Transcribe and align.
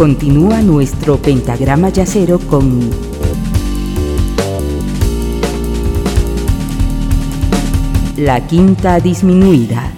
Continúa 0.00 0.62
nuestro 0.62 1.18
pentagrama 1.18 1.90
yacero 1.90 2.38
con 2.38 2.88
la 8.16 8.46
quinta 8.46 8.98
disminuida. 8.98 9.92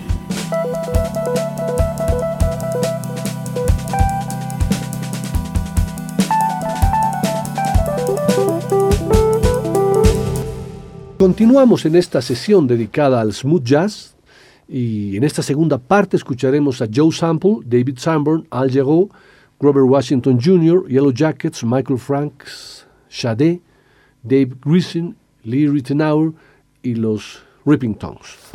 Continuamos 11.16 11.86
en 11.86 11.94
esta 11.94 12.20
sesión 12.20 12.66
dedicada 12.66 13.20
al 13.20 13.32
smooth 13.32 13.62
jazz 13.62 14.16
y 14.66 15.16
en 15.16 15.22
esta 15.22 15.42
segunda 15.42 15.78
parte 15.78 16.16
escucharemos 16.16 16.82
a 16.82 16.88
Joe 16.92 17.12
Sample, 17.12 17.58
David 17.64 17.98
Sanborn, 17.98 18.48
Al 18.50 18.68
Jarreau, 18.68 19.08
Robert 19.62 19.86
Washington 19.86 20.40
Jr., 20.40 20.88
Yellow 20.88 21.12
Jackets, 21.12 21.62
Michael 21.62 21.96
Franks, 21.96 22.84
Sade, 23.08 23.60
Dave 24.24 24.56
Grissin, 24.60 25.14
Lee 25.44 25.68
Rittenauer 25.68 26.32
y 26.82 26.96
los 26.96 27.44
Ripping 27.64 27.94
Tongues. 27.94 28.50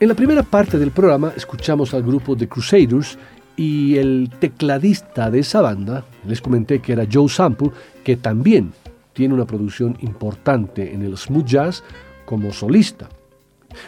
En 0.00 0.08
la 0.08 0.14
primera 0.14 0.42
parte 0.42 0.78
del 0.78 0.90
programa 0.90 1.34
escuchamos 1.36 1.92
al 1.92 2.04
grupo 2.04 2.34
The 2.34 2.48
Crusaders 2.48 3.18
y 3.56 3.98
el 3.98 4.30
tecladista 4.38 5.30
de 5.30 5.40
esa 5.40 5.60
banda, 5.60 6.02
les 6.24 6.40
comenté 6.40 6.78
que 6.80 6.92
era 6.92 7.06
Joe 7.12 7.28
Sample, 7.28 7.72
que 8.04 8.16
también 8.16 8.72
tiene 9.12 9.34
una 9.34 9.44
producción 9.44 9.98
importante 10.00 10.94
en 10.94 11.02
el 11.02 11.18
smooth 11.18 11.44
jazz 11.44 11.84
como 12.24 12.54
solista. 12.54 13.10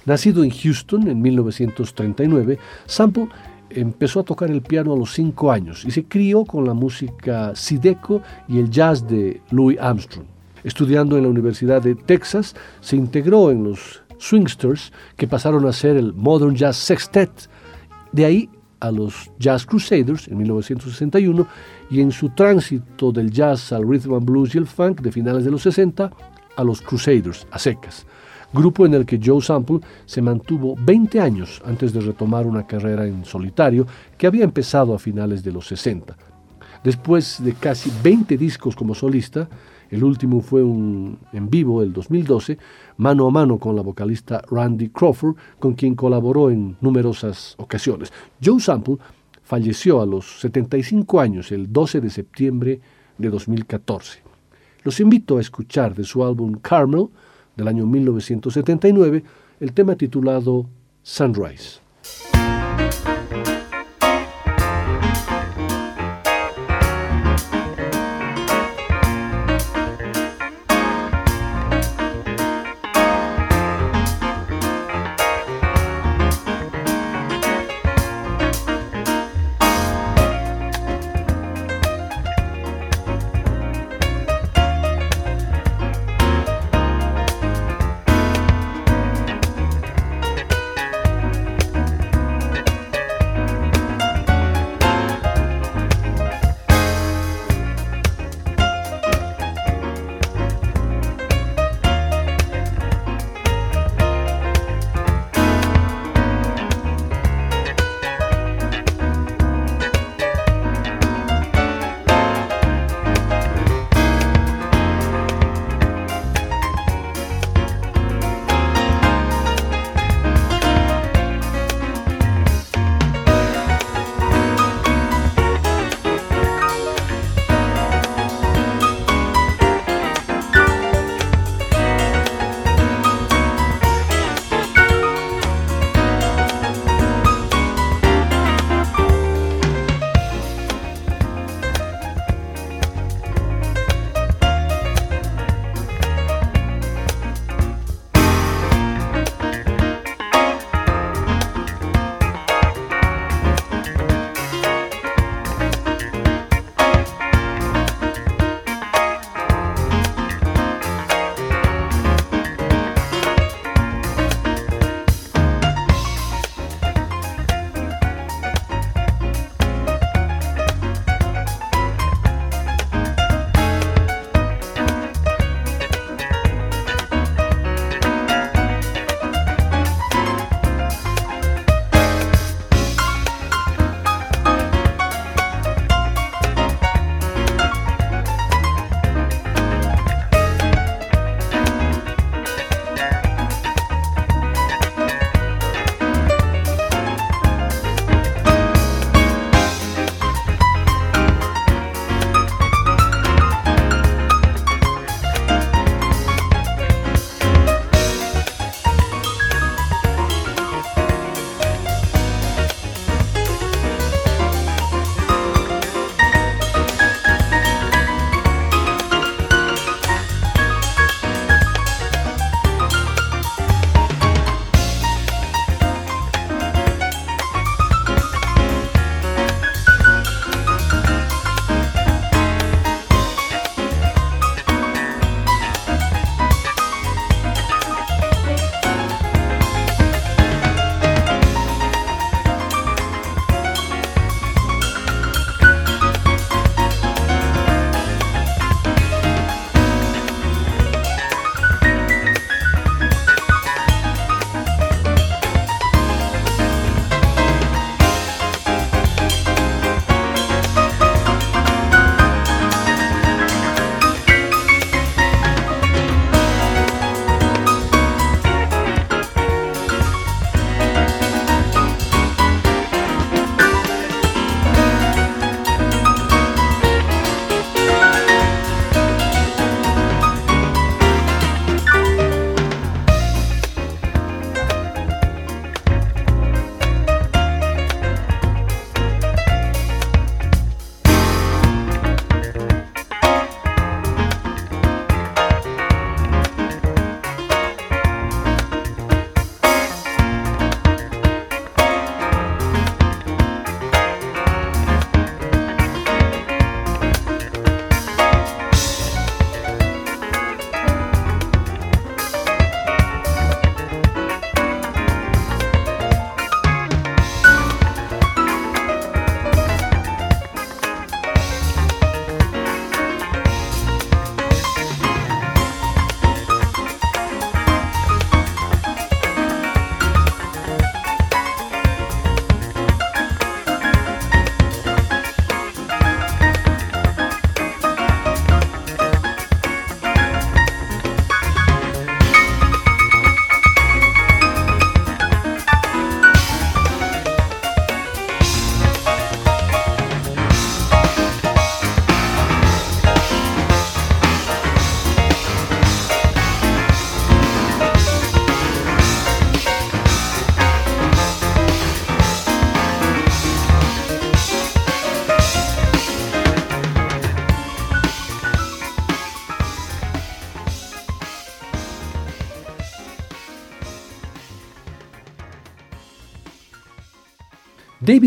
Nacido 0.05 0.45
en 0.45 0.51
Houston 0.51 1.09
en 1.09 1.21
1939, 1.21 2.59
Sample 2.87 3.29
empezó 3.71 4.21
a 4.21 4.25
tocar 4.25 4.51
el 4.51 4.63
piano 4.63 4.93
a 4.93 4.97
los 4.97 5.13
cinco 5.13 5.53
años 5.53 5.85
y 5.85 5.91
se 5.91 6.05
crió 6.05 6.45
con 6.45 6.65
la 6.65 6.75
música 6.75 7.55
sideco 7.55 8.23
y 8.49 8.59
el 8.59 8.71
jazz 8.71 9.07
de 9.07 9.41
Louis 9.51 9.79
Armstrong. 9.81 10.27
Estudiando 10.65 11.17
en 11.17 11.23
la 11.23 11.31
Universidad 11.31 11.81
de 11.81 11.95
Texas, 11.95 12.55
se 12.81 12.97
integró 12.97 13.51
en 13.51 13.65
los 13.65 14.03
Swingsters, 14.19 14.93
que 15.17 15.27
pasaron 15.27 15.67
a 15.67 15.73
ser 15.73 15.97
el 15.97 16.13
Modern 16.13 16.55
Jazz 16.55 16.77
Sextet. 16.77 17.49
De 18.13 18.27
ahí 18.27 18.51
a 18.81 18.91
los 18.91 19.31
Jazz 19.39 19.65
Crusaders 19.65 20.29
en 20.29 20.39
1961 20.39 21.47
y 21.91 22.01
en 22.01 22.13
su 22.13 22.31
tránsito 22.31 23.13
del 23.13 23.31
jazz 23.31 23.73
al 23.73 23.89
rhythm 23.89 24.15
and 24.15 24.25
blues 24.25 24.55
y 24.55 24.59
el 24.59 24.67
funk 24.67 25.01
de 25.01 25.13
finales 25.13 25.45
de 25.45 25.51
los 25.51 25.63
60 25.63 26.11
a 26.57 26.65
los 26.65 26.81
Crusaders 26.81 27.47
a 27.51 27.59
secas 27.59 28.07
grupo 28.53 28.87
en 28.87 28.95
el 28.95 29.07
que 29.07 29.21
Joe 29.23 29.41
Sample 29.41 29.81
se 30.07 30.23
mantuvo 30.23 30.77
20 30.79 31.21
años 31.21 31.63
antes 31.65 31.93
de 31.93 32.01
retomar 32.01 32.47
una 32.47 32.67
carrera 32.67 33.07
en 33.07 33.25
solitario 33.25 33.87
que 34.19 34.27
había 34.27 34.45
empezado 34.45 34.95
a 34.95 34.99
finales 34.99 35.43
de 35.45 35.53
los 35.53 35.67
60. 35.67 36.17
Después 36.83 37.43
de 37.45 37.53
casi 37.55 37.93
20 38.03 38.37
discos 38.37 38.75
como 38.75 38.95
solista, 38.95 39.49
el 39.91 40.05
último 40.05 40.41
fue 40.41 40.63
un 40.63 41.19
en 41.33 41.51
vivo 41.51 41.83
el 41.83 41.93
2012, 41.93 42.59
mano 42.99 43.27
a 43.27 43.31
mano 43.31 43.59
con 43.59 43.75
la 43.75 43.83
vocalista 43.83 44.41
Randy 44.51 44.89
Crawford, 44.89 45.37
con 45.59 45.75
quien 45.75 45.95
colaboró 45.95 46.51
en 46.51 46.77
numerosas 46.81 47.55
ocasiones. 47.59 48.13
Joe 48.43 48.61
Sample 48.61 48.97
falleció 49.43 50.01
a 50.01 50.07
los 50.07 50.41
75 50.41 51.21
años 51.21 51.51
el 51.51 51.73
12 51.73 52.01
de 52.01 52.11
septiembre 52.11 52.81
de 53.19 53.31
2014. 53.31 54.21
Los 54.85 55.01
invito 55.01 55.37
a 55.37 55.41
escuchar 55.41 55.95
de 55.95 56.05
su 56.05 56.25
álbum 56.25 56.55
Carmel, 56.63 57.09
del 57.57 57.69
año 57.69 57.87
1979, 57.87 59.23
el 59.61 59.73
tema 59.73 59.97
titulado 59.97 60.67
Sunrise. 61.03 61.81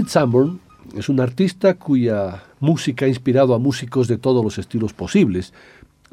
David 0.04 0.12
Sanborn 0.12 0.60
es 0.98 1.08
un 1.08 1.22
artista 1.22 1.76
cuya 1.76 2.44
música 2.60 3.06
ha 3.06 3.08
inspirado 3.08 3.54
a 3.54 3.58
músicos 3.58 4.10
de 4.10 4.18
todos 4.18 4.44
los 4.44 4.58
estilos 4.58 4.92
posibles, 4.92 5.54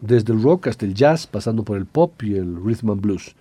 desde 0.00 0.32
el 0.32 0.40
rock 0.40 0.68
hasta 0.68 0.86
el 0.86 0.94
jazz, 0.94 1.26
pasando 1.26 1.64
por 1.64 1.76
el 1.76 1.86
pop 1.86 2.22
y 2.22 2.36
el 2.36 2.54
rhythm 2.54 2.90
and 2.90 3.00
blues. 3.00 3.34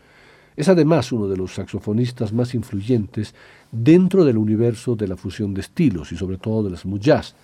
Es 0.58 0.68
además 0.68 1.12
uno 1.12 1.28
de 1.28 1.38
los 1.38 1.54
saxofonistas 1.54 2.34
más 2.34 2.56
influyentes 2.56 3.36
dentro 3.72 4.26
del 4.26 4.40
universo 4.40 4.96
de 4.96 5.08
la 5.08 5.18
fusión 5.18 5.54
de 5.54 5.62
estilos 5.62 6.12
y 6.12 6.18
sobre 6.18 6.38
todo 6.38 6.64
de 6.64 6.72
las 6.72 6.84
jazz. 7.00 7.36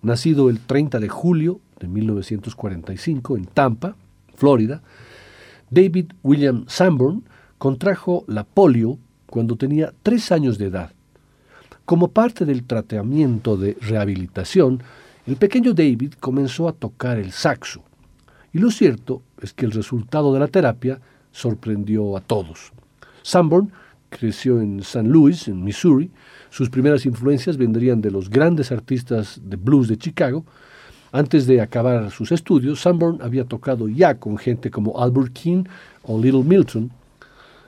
Nacido 0.00 0.48
el 0.48 0.60
30 0.60 1.00
de 1.00 1.08
julio 1.08 1.58
de 1.80 1.88
1945 1.88 3.36
en 3.36 3.46
Tampa, 3.46 3.96
Florida, 4.36 4.80
David 5.70 6.12
William 6.22 6.66
Sanborn 6.68 7.24
contrajo 7.58 8.24
la 8.28 8.44
polio 8.44 8.96
cuando 9.26 9.56
tenía 9.56 9.92
tres 10.04 10.30
años 10.30 10.56
de 10.56 10.66
edad. 10.66 10.92
Como 11.88 12.08
parte 12.08 12.44
del 12.44 12.64
tratamiento 12.64 13.56
de 13.56 13.74
rehabilitación, 13.80 14.82
el 15.26 15.36
pequeño 15.36 15.72
David 15.72 16.12
comenzó 16.20 16.68
a 16.68 16.74
tocar 16.74 17.18
el 17.18 17.32
saxo. 17.32 17.82
Y 18.52 18.58
lo 18.58 18.70
cierto 18.70 19.22
es 19.40 19.54
que 19.54 19.64
el 19.64 19.72
resultado 19.72 20.34
de 20.34 20.38
la 20.38 20.48
terapia 20.48 21.00
sorprendió 21.32 22.14
a 22.14 22.20
todos. 22.20 22.72
Sanborn 23.22 23.72
creció 24.10 24.60
en 24.60 24.80
St. 24.80 25.08
Louis, 25.08 25.48
en 25.48 25.64
Missouri. 25.64 26.10
Sus 26.50 26.68
primeras 26.68 27.06
influencias 27.06 27.56
vendrían 27.56 28.02
de 28.02 28.10
los 28.10 28.28
grandes 28.28 28.70
artistas 28.70 29.40
de 29.42 29.56
blues 29.56 29.88
de 29.88 29.96
Chicago. 29.96 30.44
Antes 31.10 31.46
de 31.46 31.62
acabar 31.62 32.10
sus 32.10 32.32
estudios, 32.32 32.82
Sanborn 32.82 33.22
había 33.22 33.46
tocado 33.46 33.88
ya 33.88 34.18
con 34.18 34.36
gente 34.36 34.70
como 34.70 35.00
Albert 35.02 35.32
King 35.32 35.64
o 36.02 36.20
Little 36.20 36.44
Milton. 36.44 36.90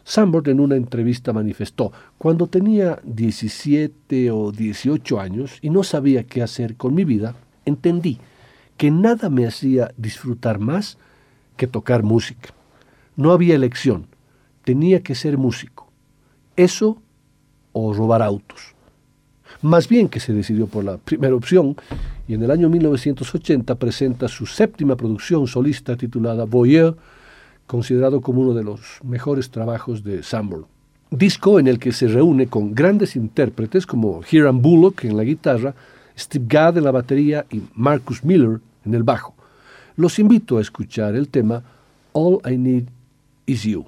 Sanborn 0.04 0.50
en 0.50 0.60
una 0.60 0.76
entrevista 0.76 1.32
manifestó, 1.32 1.92
cuando 2.18 2.46
tenía 2.46 3.00
17 3.04 4.30
o 4.30 4.52
18 4.52 5.20
años 5.20 5.58
y 5.62 5.70
no 5.70 5.82
sabía 5.82 6.24
qué 6.24 6.42
hacer 6.42 6.76
con 6.76 6.94
mi 6.94 7.04
vida, 7.04 7.34
entendí 7.64 8.18
que 8.76 8.90
nada 8.90 9.28
me 9.28 9.46
hacía 9.46 9.92
disfrutar 9.96 10.58
más 10.58 10.98
que 11.56 11.66
tocar 11.66 12.02
música. 12.02 12.50
No 13.16 13.32
había 13.32 13.54
elección, 13.54 14.06
tenía 14.64 15.02
que 15.02 15.14
ser 15.14 15.36
músico. 15.36 15.90
Eso 16.56 16.96
o 17.72 17.92
robar 17.92 18.22
autos. 18.22 18.74
Más 19.62 19.88
bien 19.88 20.08
que 20.08 20.20
se 20.20 20.32
decidió 20.32 20.66
por 20.66 20.84
la 20.84 20.96
primera 20.96 21.34
opción 21.34 21.76
y 22.26 22.34
en 22.34 22.42
el 22.42 22.50
año 22.50 22.70
1980 22.70 23.74
presenta 23.74 24.28
su 24.28 24.46
séptima 24.46 24.96
producción 24.96 25.46
solista 25.46 25.96
titulada 25.96 26.44
Voyeur, 26.44 26.96
considerado 27.70 28.20
como 28.20 28.40
uno 28.40 28.52
de 28.52 28.64
los 28.64 28.80
mejores 29.04 29.48
trabajos 29.48 30.02
de 30.02 30.24
Sanborn. 30.24 30.66
Disco 31.08 31.60
en 31.60 31.68
el 31.68 31.78
que 31.78 31.92
se 31.92 32.08
reúne 32.08 32.48
con 32.48 32.74
grandes 32.74 33.14
intérpretes 33.14 33.86
como 33.86 34.22
Hiram 34.28 34.60
Bullock 34.60 35.04
en 35.04 35.16
la 35.16 35.22
guitarra, 35.22 35.72
Steve 36.18 36.46
Gadd 36.48 36.78
en 36.78 36.84
la 36.84 36.90
batería 36.90 37.46
y 37.48 37.62
Marcus 37.76 38.24
Miller 38.24 38.58
en 38.84 38.94
el 38.94 39.04
bajo. 39.04 39.36
Los 39.94 40.18
invito 40.18 40.58
a 40.58 40.62
escuchar 40.62 41.14
el 41.14 41.28
tema 41.28 41.62
All 42.10 42.40
I 42.44 42.56
Need 42.56 42.84
Is 43.46 43.62
You. 43.62 43.84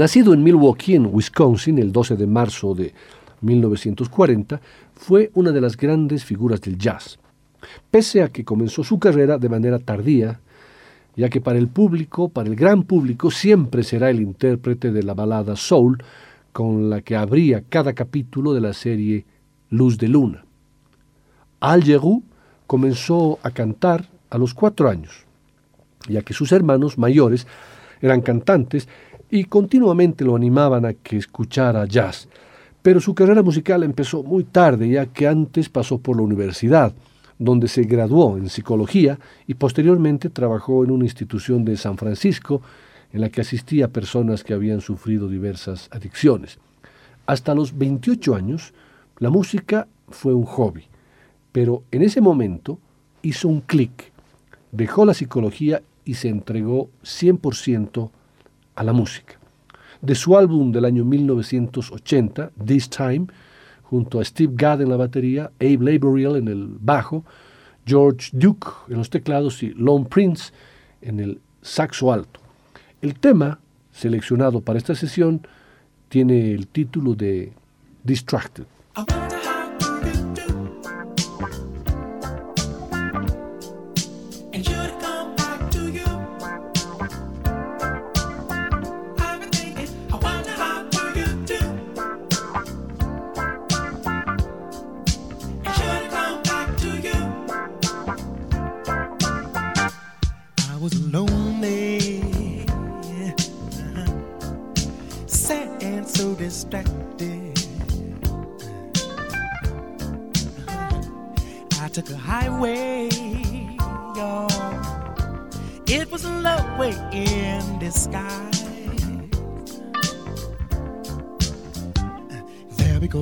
Nacido 0.00 0.32
en 0.32 0.42
Milwaukee, 0.42 0.94
en 0.94 1.10
Wisconsin, 1.12 1.78
el 1.78 1.92
12 1.92 2.16
de 2.16 2.26
marzo 2.26 2.74
de 2.74 2.94
1940, 3.42 4.58
fue 4.94 5.30
una 5.34 5.52
de 5.52 5.60
las 5.60 5.76
grandes 5.76 6.24
figuras 6.24 6.62
del 6.62 6.78
jazz. 6.78 7.18
Pese 7.90 8.22
a 8.22 8.30
que 8.30 8.42
comenzó 8.42 8.82
su 8.82 8.98
carrera 8.98 9.36
de 9.36 9.50
manera 9.50 9.78
tardía, 9.78 10.40
ya 11.16 11.28
que 11.28 11.42
para 11.42 11.58
el 11.58 11.68
público, 11.68 12.30
para 12.30 12.48
el 12.48 12.56
gran 12.56 12.84
público, 12.84 13.30
siempre 13.30 13.82
será 13.82 14.08
el 14.08 14.22
intérprete 14.22 14.90
de 14.90 15.02
la 15.02 15.12
balada 15.12 15.54
Soul 15.54 16.02
con 16.50 16.88
la 16.88 17.02
que 17.02 17.14
abría 17.14 17.62
cada 17.68 17.92
capítulo 17.92 18.54
de 18.54 18.62
la 18.62 18.72
serie 18.72 19.26
Luz 19.68 19.98
de 19.98 20.08
Luna. 20.08 20.46
Al 21.60 21.84
Jarreau 21.84 22.22
comenzó 22.66 23.38
a 23.42 23.50
cantar 23.50 24.08
a 24.30 24.38
los 24.38 24.54
cuatro 24.54 24.88
años, 24.88 25.26
ya 26.08 26.22
que 26.22 26.32
sus 26.32 26.52
hermanos 26.52 26.96
mayores 26.96 27.46
eran 28.00 28.22
cantantes 28.22 28.88
y 29.30 29.44
continuamente 29.44 30.24
lo 30.24 30.34
animaban 30.34 30.84
a 30.84 30.94
que 30.94 31.16
escuchara 31.16 31.86
jazz. 31.86 32.28
Pero 32.82 33.00
su 33.00 33.14
carrera 33.14 33.42
musical 33.42 33.82
empezó 33.82 34.22
muy 34.22 34.44
tarde, 34.44 34.88
ya 34.88 35.06
que 35.06 35.28
antes 35.28 35.68
pasó 35.68 35.98
por 35.98 36.16
la 36.16 36.22
universidad, 36.22 36.92
donde 37.38 37.68
se 37.68 37.84
graduó 37.84 38.36
en 38.36 38.48
psicología 38.48 39.18
y 39.46 39.54
posteriormente 39.54 40.28
trabajó 40.30 40.84
en 40.84 40.90
una 40.90 41.04
institución 41.04 41.64
de 41.64 41.76
San 41.76 41.96
Francisco 41.96 42.60
en 43.12 43.20
la 43.20 43.28
que 43.28 43.40
asistía 43.40 43.86
a 43.86 43.88
personas 43.88 44.44
que 44.44 44.54
habían 44.54 44.80
sufrido 44.80 45.28
diversas 45.28 45.88
adicciones. 45.90 46.58
Hasta 47.26 47.54
los 47.54 47.76
28 47.76 48.34
años, 48.34 48.72
la 49.18 49.30
música 49.30 49.86
fue 50.08 50.34
un 50.34 50.44
hobby, 50.44 50.84
pero 51.52 51.82
en 51.90 52.02
ese 52.02 52.20
momento 52.20 52.78
hizo 53.22 53.48
un 53.48 53.60
clic, 53.60 54.12
dejó 54.72 55.04
la 55.04 55.14
psicología 55.14 55.82
y 56.04 56.14
se 56.14 56.28
entregó 56.28 56.88
100% 57.04 58.10
a 58.80 58.82
la 58.82 58.94
música. 58.94 59.34
De 60.00 60.14
su 60.14 60.38
álbum 60.38 60.72
del 60.72 60.86
año 60.86 61.04
1980, 61.04 62.52
This 62.64 62.88
Time, 62.88 63.26
junto 63.82 64.18
a 64.18 64.24
Steve 64.24 64.54
Gadd 64.56 64.80
en 64.80 64.88
la 64.88 64.96
batería, 64.96 65.50
Abe 65.60 65.92
Laboriel 65.92 66.36
en 66.36 66.48
el 66.48 66.66
bajo, 66.80 67.22
George 67.84 68.30
Duke 68.32 68.68
en 68.88 68.96
los 68.96 69.10
teclados 69.10 69.62
y 69.62 69.74
Lone 69.74 70.06
Prince 70.06 70.52
en 71.02 71.20
el 71.20 71.40
saxo 71.60 72.10
alto. 72.10 72.40
El 73.02 73.18
tema 73.18 73.58
seleccionado 73.92 74.62
para 74.62 74.78
esta 74.78 74.94
sesión 74.94 75.46
tiene 76.08 76.52
el 76.52 76.66
título 76.66 77.14
de 77.14 77.52
Distracted. 78.02 78.64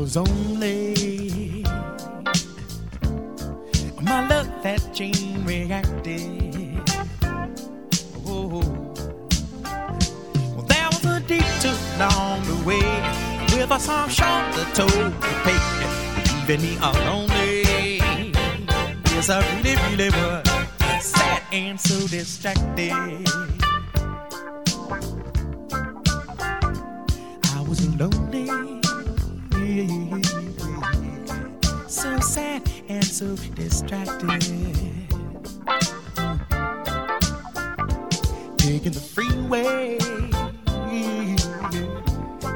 was 0.09 0.17
only 0.17 1.62
my 4.00 4.27
love 4.27 4.49
that 4.62 4.81
Jane 4.95 5.45
reacted. 5.45 6.81
Oh, 8.27 8.62
well, 10.55 10.64
there 10.66 10.87
was 10.87 11.05
a 11.05 11.21
detour 11.29 11.77
along 11.97 12.42
the 12.44 12.57
way 12.64 12.88
with 13.53 13.71
a 13.71 13.79
song 13.79 14.09
short 14.09 14.55
the 14.55 14.64
toe 14.73 14.88
to 14.88 15.33
pay, 15.44 15.61
leaving 16.47 16.62
me 16.62 16.79
all 16.79 16.94
lonely. 17.09 17.99
Yes, 19.12 19.29
I 19.29 19.40
really, 19.57 19.77
really 19.90 20.09
was 20.09 21.05
sad 21.05 21.42
and 21.53 21.79
so 21.79 22.09
distracted. 22.09 22.92
I 27.44 27.61
was 27.68 27.87
lonely. 28.01 28.47
so 33.18 33.35
distracted. 33.57 34.28
Taking 38.59 38.92
the 38.92 39.00
freeway. 39.00 39.98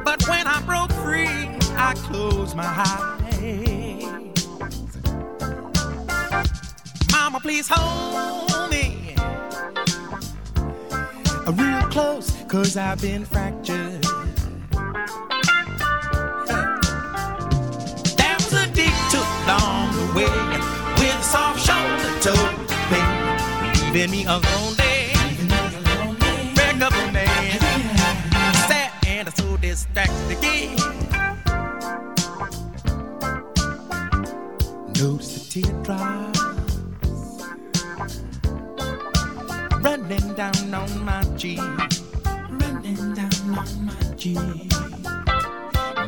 But 0.05 0.29
when 0.29 0.47
I 0.47 0.63
broke 0.65 0.93
free, 1.03 1.27
I 1.77 1.95
closed 1.97 2.55
my 2.55 2.63
eyes. 2.65 4.05
Mama, 7.11 7.41
please 7.41 7.67
hold 7.69 8.71
me 8.71 9.17
real 11.51 11.83
close, 11.91 12.31
cause 12.47 12.77
I've 12.77 13.03
been 13.03 13.25
fractured. 13.25 13.92
Soft 21.33 21.61
shoulder 21.67 22.13
told 22.21 22.69
to 22.69 22.75
pay, 22.91 23.07
leaving 23.73 24.11
me 24.11 24.25
a 24.27 24.37
lonely, 24.47 24.95
break 26.55 26.79
up 26.87 26.93
a 26.93 27.05
man, 27.11 27.61
sad 28.69 28.93
and 29.07 29.29
so 29.35 29.57
distracted 29.57 30.37
again. 30.37 30.77
Notice 34.99 35.31
the 35.35 35.63
teardrops 35.63 36.39
running 39.83 40.29
down 40.35 40.75
on 40.75 40.91
my 41.03 41.23
cheek. 41.39 41.61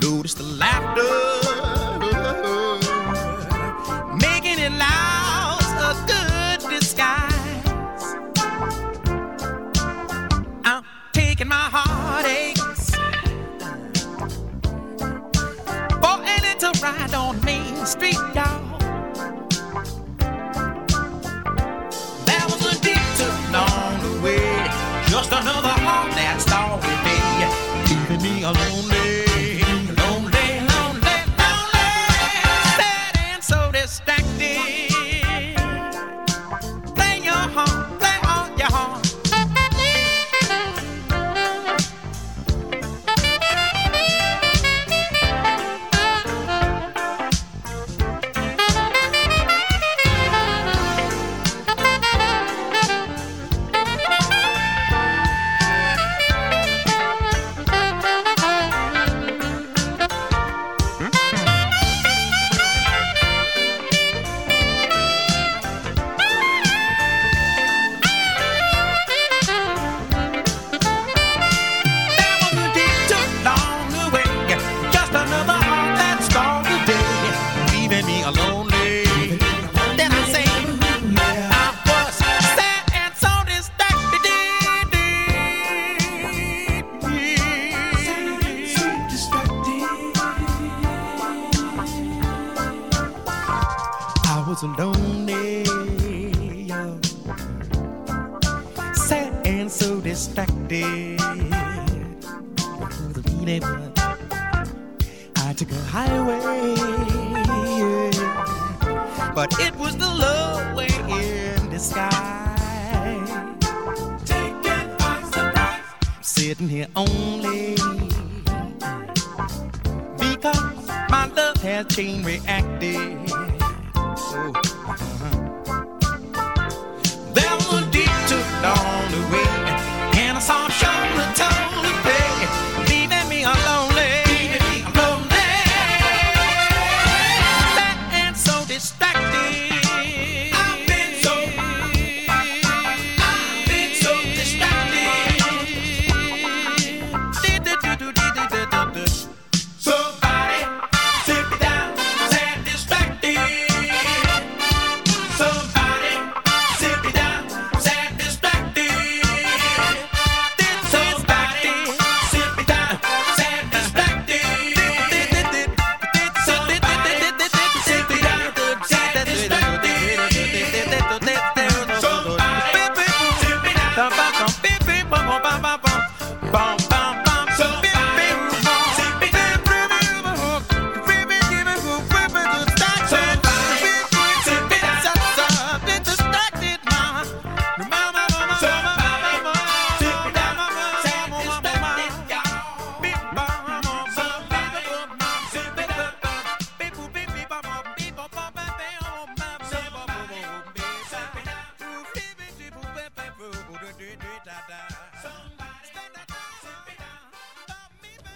Notice 0.03 0.35
the 0.35 0.45
laughter. 0.59 1.44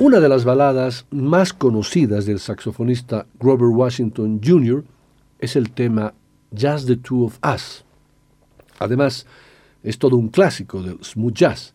Una 0.08 0.20
de 0.20 0.28
las 0.30 0.46
baladas 0.46 1.04
más 1.10 1.52
conocidas 1.52 2.24
del 2.24 2.38
saxofonista 2.38 3.26
Grover 3.38 3.68
Washington 3.68 4.40
Jr. 4.42 4.82
es 5.38 5.54
el 5.54 5.70
tema 5.70 6.14
Just 6.50 6.86
the 6.86 6.96
Two 6.96 7.24
of 7.24 7.38
Us. 7.44 7.84
Además, 8.78 9.26
es 9.82 9.98
todo 9.98 10.16
un 10.16 10.30
clásico 10.30 10.82
del 10.82 11.04
smooth 11.04 11.34
jazz. 11.34 11.74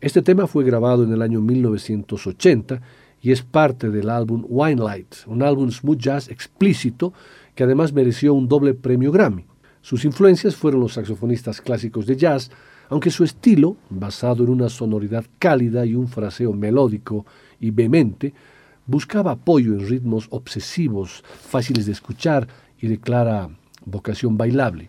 Este 0.00 0.20
tema 0.20 0.48
fue 0.48 0.64
grabado 0.64 1.04
en 1.04 1.12
el 1.12 1.22
año 1.22 1.40
1980 1.40 2.80
y 3.22 3.30
es 3.30 3.42
parte 3.42 3.88
del 3.88 4.10
álbum 4.10 4.44
Wine 4.48 4.82
Light, 4.82 5.14
un 5.28 5.40
álbum 5.40 5.70
smooth 5.70 5.98
jazz 5.98 6.28
explícito 6.28 7.12
que 7.54 7.62
además 7.62 7.92
mereció 7.92 8.34
un 8.34 8.48
doble 8.48 8.74
premio 8.74 9.12
Grammy. 9.12 9.44
Sus 9.80 10.04
influencias 10.04 10.56
fueron 10.56 10.80
los 10.80 10.94
saxofonistas 10.94 11.60
clásicos 11.60 12.04
de 12.04 12.16
jazz, 12.16 12.50
aunque 12.88 13.12
su 13.12 13.22
estilo, 13.22 13.76
basado 13.88 14.42
en 14.42 14.50
una 14.50 14.68
sonoridad 14.68 15.24
cálida 15.38 15.86
y 15.86 15.94
un 15.94 16.08
fraseo 16.08 16.52
melódico 16.52 17.24
y 17.60 17.70
vehemente, 17.70 18.32
buscaba 18.86 19.32
apoyo 19.32 19.74
en 19.74 19.88
ritmos 19.88 20.26
obsesivos, 20.30 21.22
fáciles 21.24 21.86
de 21.86 21.92
escuchar 21.92 22.48
y 22.80 22.88
de 22.88 22.98
clara 22.98 23.48
vocación 23.84 24.36
bailable. 24.36 24.88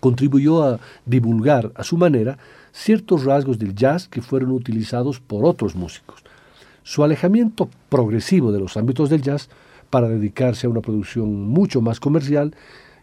Contribuyó 0.00 0.62
a 0.62 0.80
divulgar 1.04 1.72
a 1.74 1.82
su 1.82 1.96
manera 1.96 2.38
ciertos 2.72 3.24
rasgos 3.24 3.58
del 3.58 3.74
jazz 3.74 4.08
que 4.08 4.22
fueron 4.22 4.52
utilizados 4.52 5.20
por 5.20 5.44
otros 5.44 5.74
músicos. 5.74 6.22
Su 6.84 7.04
alejamiento 7.04 7.68
progresivo 7.88 8.52
de 8.52 8.60
los 8.60 8.76
ámbitos 8.76 9.10
del 9.10 9.20
jazz 9.20 9.50
para 9.90 10.08
dedicarse 10.08 10.66
a 10.66 10.70
una 10.70 10.80
producción 10.80 11.48
mucho 11.48 11.80
más 11.80 12.00
comercial 12.00 12.54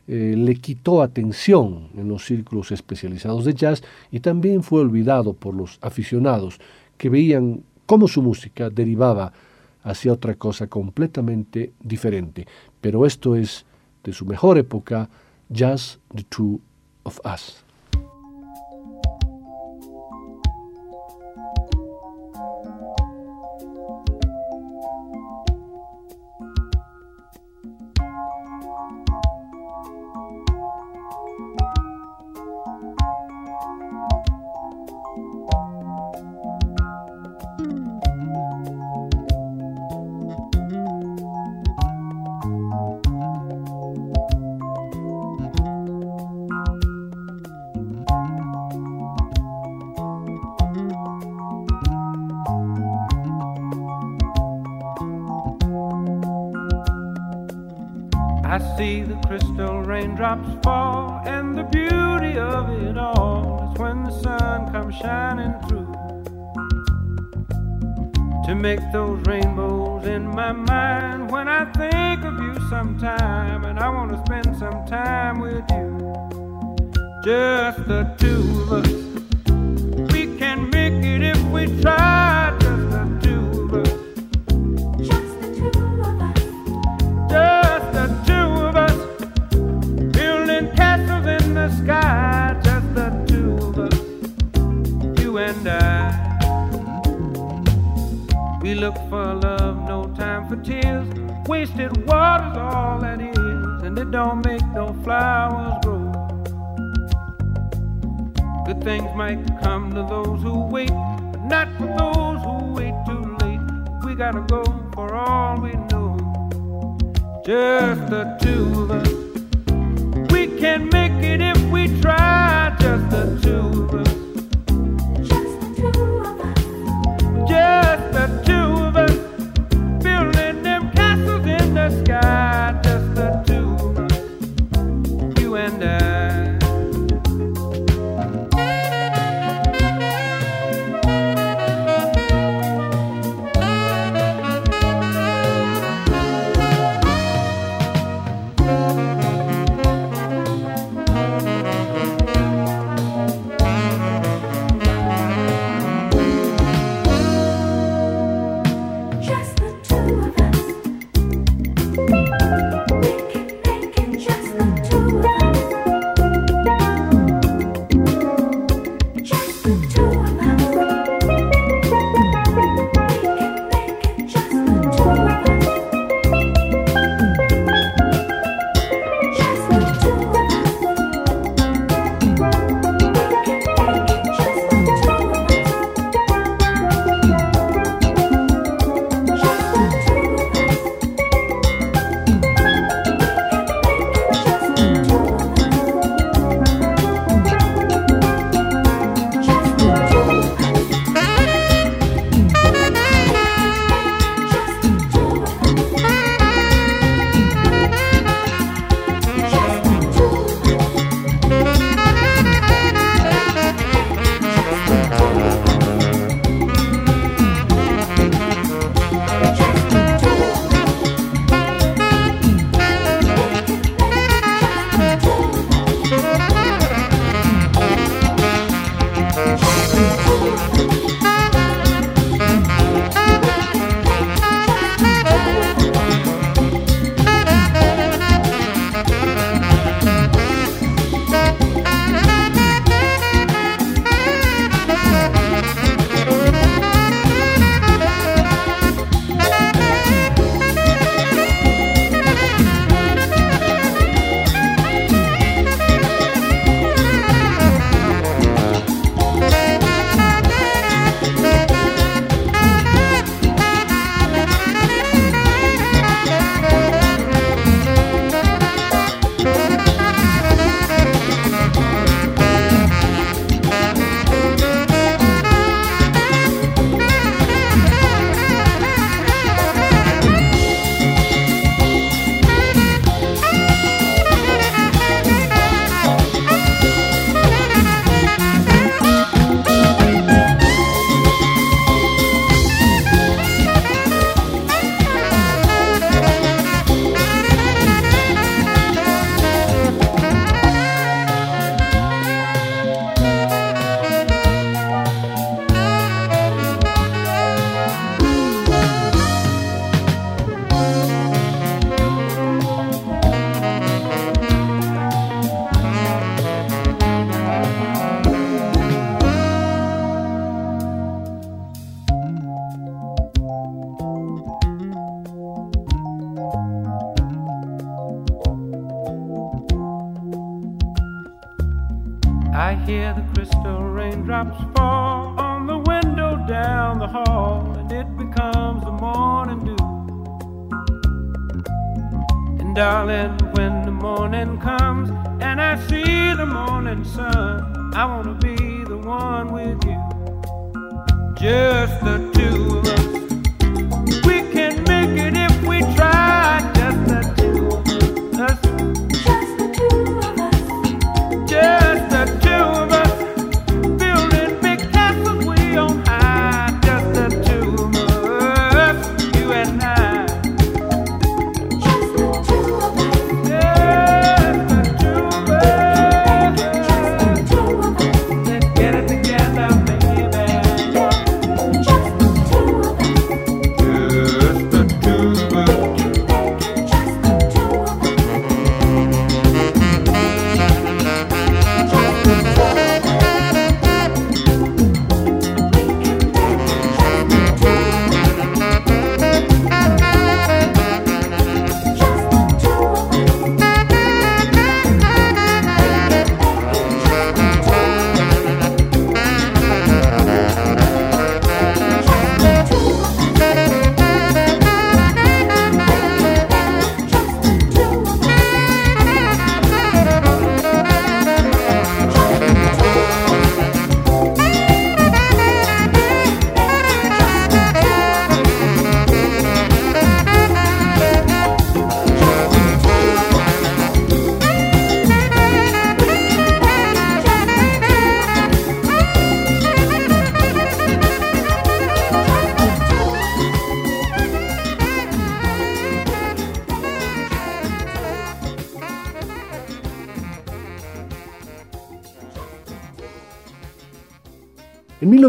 eh, 0.08 0.36
le 0.38 0.55
quitó 0.55 1.01
atención 1.01 1.89
en 1.97 2.08
los 2.08 2.25
círculos 2.25 2.71
especializados 2.71 3.43
de 3.43 3.55
jazz 3.55 3.84
y 4.12 4.19
también 4.19 4.62
fue 4.63 4.81
olvidado 4.81 5.34
por 5.34 5.55
los 5.55 5.79
aficionados 5.81 6.60
que 6.97 7.10
veían 7.10 7.63
cómo 7.86 8.08
su 8.08 8.21
música 8.21 8.69
derivaba 8.69 9.34
hacia 9.84 10.13
otra 10.13 10.36
cosa 10.36 10.67
completamente 10.67 11.74
diferente. 11.80 12.48
Pero 12.82 13.06
esto 13.06 13.36
es 13.36 13.65
de 14.04 14.13
su 14.13 14.26
mejor 14.26 14.58
época, 14.58 15.10
Jazz 15.50 16.00
the 16.13 16.24
Two 16.24 16.60
of 17.04 17.19
Us. 17.26 17.64
Make 68.62 68.80
those 68.91 69.22
rainbows 69.26 70.06
in 70.06 70.28
my 70.28 70.52
mind. 70.52 71.32
When 71.32 71.48
I 71.48 71.65
think 71.72 72.24
of 72.24 72.34
you 72.39 72.56
sometime, 72.70 73.65
and 73.65 73.80
I 73.80 73.89
want 73.89 74.12
to 74.12 74.18
spend 74.26 74.58
some 74.58 74.86
time 74.86 75.39
with 75.39 75.65
you, 75.72 76.15
just 77.24 77.88
the 77.88 78.13
two 78.18 78.55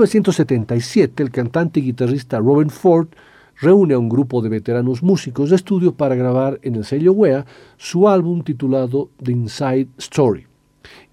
1977, 0.06 1.22
el 1.22 1.30
cantante 1.30 1.80
y 1.80 1.84
guitarrista 1.84 2.38
Robin 2.38 2.70
Ford 2.70 3.08
reúne 3.60 3.94
a 3.94 3.98
un 3.98 4.08
grupo 4.08 4.40
de 4.40 4.48
veteranos 4.48 5.02
músicos 5.02 5.50
de 5.50 5.56
estudio 5.56 5.94
para 5.94 6.14
grabar 6.14 6.60
en 6.62 6.76
el 6.76 6.84
sello 6.84 7.12
WEA 7.12 7.44
su 7.76 8.08
álbum 8.08 8.42
titulado 8.42 9.10
The 9.22 9.32
Inside 9.32 9.88
Story. 9.98 10.46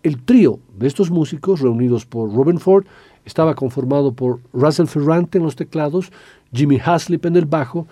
El 0.03 0.21
trío 0.21 0.59
de 0.77 0.85
estos 0.85 1.09
músicos, 1.09 1.61
reunidos 1.61 2.05
por 2.05 2.31
Robin 2.33 2.59
Ford, 2.59 2.85
estaba 3.25 3.55
conformado 3.55 4.13
por 4.13 4.41
Russell 4.53 4.85
Ferrante 4.85 5.39
en 5.39 5.43
los 5.45 5.55
teclados, 5.55 6.11
Jimmy 6.51 6.79
Haslip 6.83 7.25
en 7.25 7.35
el 7.35 7.45
bajo 7.45 7.87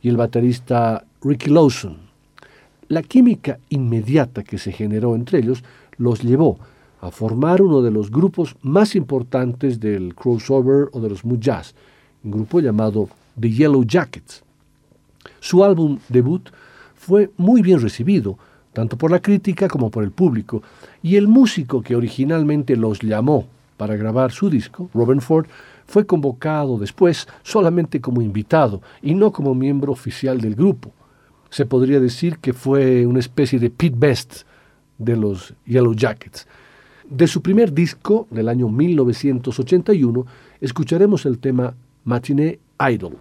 y 0.00 0.08
el 0.08 0.16
baterista 0.16 1.04
Ricky 1.22 1.50
Lawson. 1.50 1.98
La 2.88 3.02
química 3.02 3.58
inmediata 3.68 4.42
que 4.42 4.56
se 4.56 4.72
generó 4.72 5.16
entre 5.16 5.40
ellos 5.40 5.62
los 5.98 6.22
llevó 6.22 6.58
a 6.60 6.75
formar 7.10 7.62
uno 7.62 7.82
de 7.82 7.90
los 7.90 8.10
grupos 8.10 8.56
más 8.62 8.94
importantes 8.96 9.80
del 9.80 10.14
crossover 10.14 10.88
o 10.92 11.00
de 11.00 11.08
los 11.08 11.24
mood 11.24 11.38
jazz, 11.38 11.74
un 12.24 12.32
grupo 12.32 12.60
llamado 12.60 13.08
The 13.38 13.50
Yellow 13.50 13.84
Jackets. 13.84 14.42
Su 15.40 15.62
álbum 15.62 15.98
debut 16.08 16.48
fue 16.94 17.30
muy 17.36 17.62
bien 17.62 17.80
recibido, 17.80 18.38
tanto 18.72 18.96
por 18.98 19.10
la 19.10 19.20
crítica 19.20 19.68
como 19.68 19.90
por 19.90 20.04
el 20.04 20.10
público, 20.10 20.62
y 21.02 21.16
el 21.16 21.28
músico 21.28 21.82
que 21.82 21.96
originalmente 21.96 22.76
los 22.76 23.00
llamó 23.00 23.46
para 23.76 23.96
grabar 23.96 24.32
su 24.32 24.50
disco, 24.50 24.90
Robin 24.94 25.20
Ford, 25.20 25.46
fue 25.86 26.06
convocado 26.06 26.78
después 26.78 27.28
solamente 27.42 28.00
como 28.00 28.20
invitado 28.20 28.82
y 29.02 29.14
no 29.14 29.30
como 29.32 29.54
miembro 29.54 29.92
oficial 29.92 30.40
del 30.40 30.54
grupo. 30.54 30.92
Se 31.50 31.64
podría 31.64 32.00
decir 32.00 32.38
que 32.38 32.52
fue 32.52 33.06
una 33.06 33.20
especie 33.20 33.58
de 33.58 33.70
Pete 33.70 33.96
Best 33.96 34.42
de 34.98 35.16
los 35.16 35.54
Yellow 35.64 35.94
Jackets. 35.94 36.46
De 37.10 37.26
su 37.28 37.40
primer 37.40 37.72
disco, 37.72 38.26
del 38.30 38.48
año 38.48 38.68
1981, 38.68 40.26
escucharemos 40.60 41.24
el 41.24 41.38
tema 41.38 41.74
Matinee 42.04 42.58
Idol. 42.90 43.16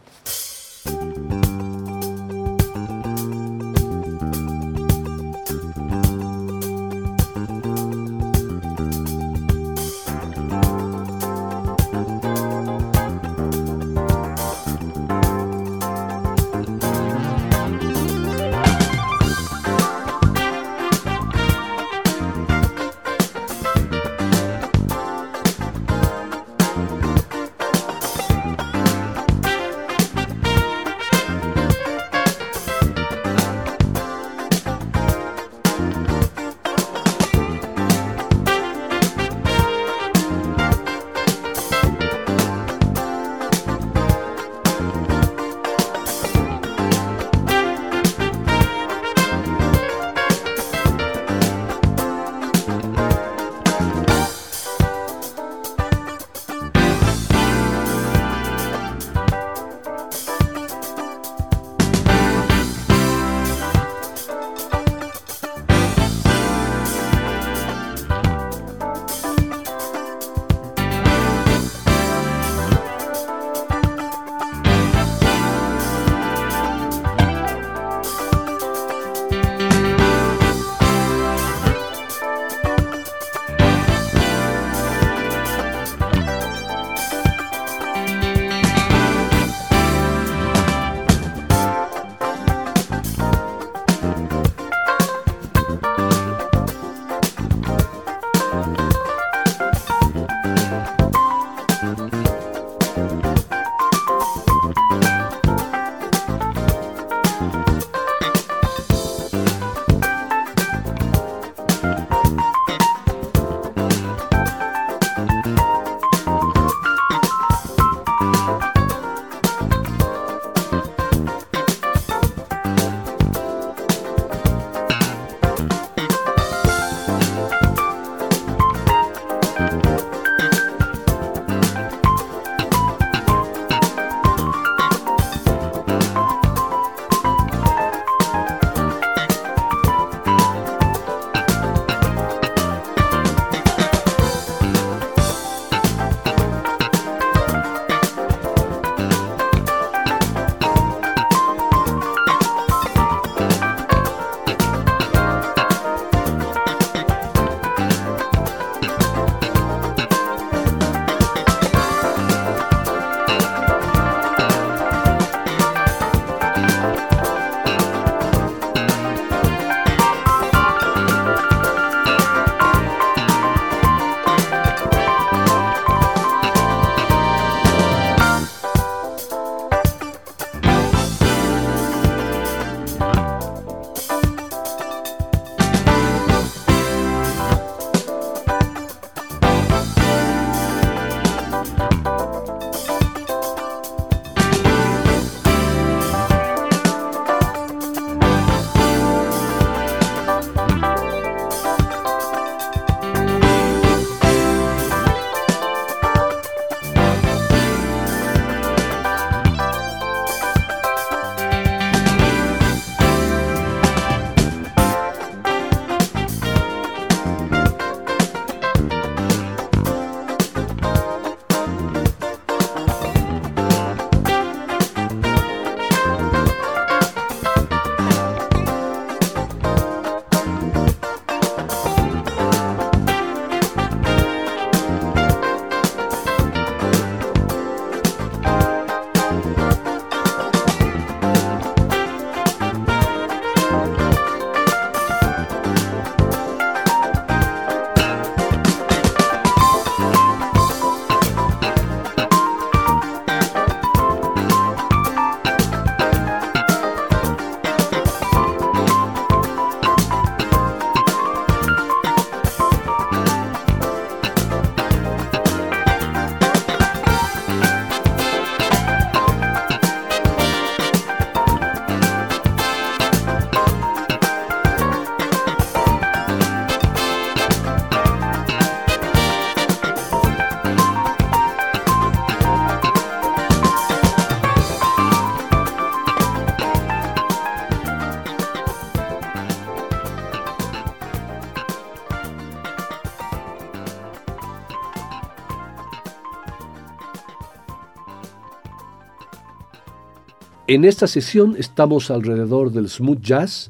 En 300.67 300.83
esta 300.83 301.05
sesión 301.05 301.55
estamos 301.59 302.09
alrededor 302.09 302.71
del 302.71 302.89
smooth 302.89 303.21
jazz, 303.21 303.69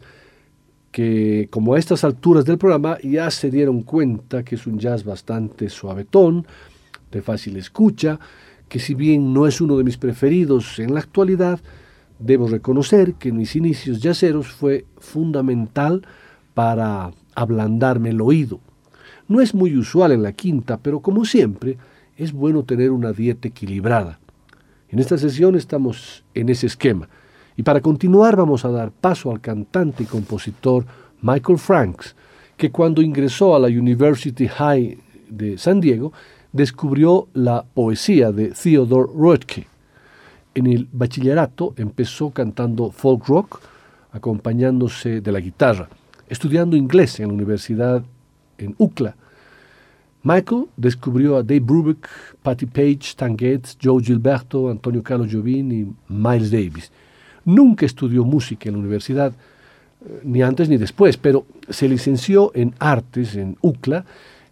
que 0.93 1.49
como 1.51 1.73
a 1.73 1.79
estas 1.79 2.05
alturas 2.05 2.45
del 2.45 2.57
programa 2.57 2.97
ya 3.03 3.29
se 3.31 3.51
dieron 3.51 3.81
cuenta 3.81 4.43
que 4.43 4.55
es 4.55 4.65
un 4.65 4.79
jazz 4.79 5.03
bastante 5.03 5.67
suavetón, 5.67 6.47
de 7.11 7.21
fácil 7.21 7.57
escucha, 7.57 8.17
que 8.69 8.79
si 8.79 8.93
bien 8.93 9.33
no 9.33 9.45
es 9.45 9.59
uno 9.59 9.75
de 9.75 9.83
mis 9.83 9.97
preferidos 9.97 10.79
en 10.79 10.93
la 10.93 11.01
actualidad, 11.01 11.59
debo 12.17 12.47
reconocer 12.47 13.15
que 13.15 13.27
en 13.27 13.37
mis 13.39 13.57
inicios 13.57 13.99
jazzeros 14.01 14.47
fue 14.47 14.85
fundamental 14.97 16.07
para 16.53 17.11
ablandarme 17.35 18.11
el 18.11 18.21
oído. 18.21 18.61
No 19.27 19.41
es 19.41 19.53
muy 19.53 19.75
usual 19.75 20.13
en 20.13 20.23
la 20.23 20.31
quinta, 20.31 20.77
pero 20.77 21.01
como 21.01 21.25
siempre, 21.25 21.77
es 22.15 22.31
bueno 22.31 22.63
tener 22.63 22.91
una 22.91 23.11
dieta 23.11 23.49
equilibrada. 23.49 24.17
En 24.95 24.99
esta 24.99 25.17
sesión 25.17 25.57
estamos 25.57 26.23
en 26.33 26.47
ese 26.47 26.67
esquema. 26.67 27.09
Y 27.57 27.63
para 27.63 27.81
continuar 27.81 28.37
vamos 28.37 28.63
a 28.63 28.69
dar 28.69 28.91
paso 28.91 29.29
al 29.29 29.41
cantante 29.41 30.03
y 30.03 30.05
compositor 30.05 30.85
Michael 31.21 31.59
Franks, 31.59 32.15
que 32.55 32.71
cuando 32.71 33.01
ingresó 33.01 33.57
a 33.57 33.59
la 33.59 33.67
University 33.67 34.47
High 34.47 34.97
de 35.27 35.57
San 35.57 35.81
Diego, 35.81 36.13
descubrió 36.53 37.27
la 37.33 37.65
poesía 37.65 38.31
de 38.31 38.51
Theodore 38.51 39.11
Roethke. 39.13 39.67
En 40.53 40.65
el 40.65 40.87
bachillerato 40.89 41.73
empezó 41.75 42.29
cantando 42.29 42.89
folk 42.89 43.27
rock, 43.27 43.59
acompañándose 44.13 45.19
de 45.19 45.31
la 45.33 45.41
guitarra, 45.41 45.89
estudiando 46.29 46.77
inglés 46.77 47.19
en 47.19 47.27
la 47.27 47.33
universidad 47.33 48.01
en 48.57 48.75
UCLA. 48.77 49.17
Michael 50.25 50.65
descubrió 50.75 51.37
a 51.37 51.43
Dave 51.43 51.59
Brubeck, 51.59 52.09
Patti 52.41 52.65
Page, 52.65 52.99
Stan 53.01 53.37
Getz, 53.37 53.77
Joe 53.81 54.03
Gilberto, 54.03 54.71
Antonio 54.71 55.03
Carlos 55.03 55.29
Jobim 55.31 55.71
y 55.71 55.87
Miles 56.09 56.49
Davis. 56.49 56.91
Nunca 57.45 57.85
estudió 57.85 58.25
música 58.25 58.67
en 58.67 58.73
la 58.73 58.79
universidad, 58.79 59.31
eh, 59.31 60.21
ni 60.23 60.41
antes 60.41 60.67
ni 60.67 60.77
después, 60.77 61.15
pero 61.17 61.45
se 61.69 61.87
licenció 61.87 62.51
en 62.55 62.73
artes 62.79 63.35
en 63.35 63.55
UCLA, 63.61 64.03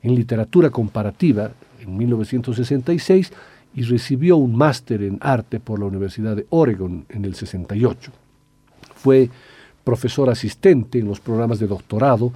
en 0.03 0.13
literatura 0.13 0.69
comparativa 0.69 1.51
en 1.81 1.97
1966 1.97 3.33
y 3.73 3.81
recibió 3.81 4.37
un 4.37 4.55
máster 4.55 5.01
en 5.01 5.17
arte 5.21 5.59
por 5.59 5.79
la 5.79 5.85
Universidad 5.85 6.35
de 6.35 6.45
Oregon 6.51 7.07
en 7.09 7.25
el 7.25 7.33
68. 7.33 8.11
Fue 8.93 9.27
profesor 9.83 10.29
asistente 10.29 10.99
en 10.99 11.07
los 11.07 11.19
programas 11.19 11.57
de 11.57 11.65
doctorado 11.65 12.31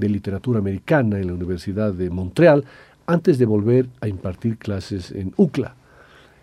de 0.00 0.08
literatura 0.08 0.58
americana 0.58 1.20
en 1.20 1.28
la 1.28 1.34
Universidad 1.34 1.92
de 1.92 2.10
Montreal 2.10 2.64
antes 3.06 3.38
de 3.38 3.46
volver 3.46 3.88
a 4.00 4.08
impartir 4.08 4.56
clases 4.56 5.12
en 5.12 5.32
UCLA. 5.36 5.74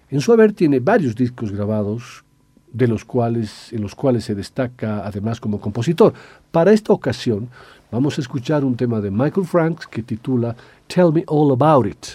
En 0.09 0.21
su 0.21 0.31
haber 0.31 0.53
tiene 0.53 0.79
varios 0.79 1.15
discos 1.15 1.51
grabados 1.51 2.23
de 2.71 2.87
los 2.87 3.03
cuales, 3.03 3.73
en 3.73 3.81
los 3.81 3.95
cuales 3.95 4.25
se 4.25 4.35
destaca 4.35 5.05
además 5.05 5.39
como 5.39 5.59
compositor. 5.59 6.13
Para 6.51 6.71
esta 6.71 6.93
ocasión 6.93 7.49
vamos 7.91 8.17
a 8.17 8.21
escuchar 8.21 8.63
un 8.63 8.75
tema 8.75 9.01
de 9.01 9.11
Michael 9.11 9.47
Franks 9.47 9.87
que 9.87 10.03
titula 10.03 10.55
Tell 10.87 11.11
Me 11.11 11.23
All 11.27 11.51
About 11.51 11.87
It, 11.87 12.05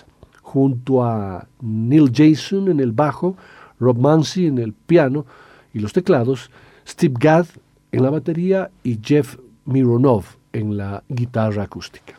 junto 0.42 1.02
a 1.02 1.46
Neil 1.60 2.10
Jason 2.14 2.70
en 2.70 2.80
el 2.80 2.92
bajo, 2.92 3.36
Rob 3.80 3.98
Mansi 3.98 4.46
en 4.46 4.58
el 4.58 4.72
piano 4.72 5.26
y 5.74 5.80
los 5.80 5.92
teclados, 5.92 6.50
Steve 6.86 7.14
Gadd 7.18 7.46
en 7.90 8.02
la 8.02 8.10
batería 8.10 8.70
y 8.82 8.98
Jeff 9.02 9.36
Mironov 9.64 10.41
en 10.52 10.76
la 10.76 11.02
guitarra 11.08 11.64
acústica. 11.64 12.14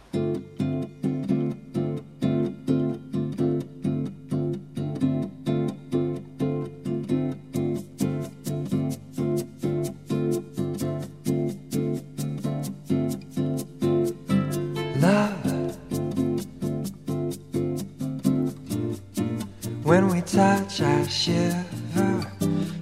When 19.94 20.08
we 20.08 20.22
touch, 20.22 20.82
I 20.82 21.04
shiver. 21.08 22.26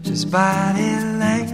Just 0.01 0.31
body 0.31 0.95
language, 1.19 1.50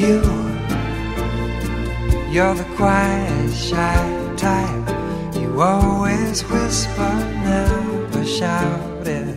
You. 0.00 0.22
You're 2.32 2.54
the 2.54 2.64
quiet, 2.74 3.52
shy 3.52 4.34
type. 4.34 4.88
You 5.36 5.60
always 5.60 6.40
whisper, 6.40 7.12
never 7.44 8.24
shout 8.24 9.06
it. 9.06 9.36